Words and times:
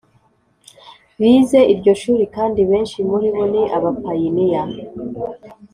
Bize 1.19 1.59
iryo 1.73 1.93
shuri 2.01 2.23
kandi 2.35 2.59
benshi 2.69 2.97
muri 3.09 3.27
bo 3.35 3.43
ni 3.51 3.63
abapayiniya 3.77 4.61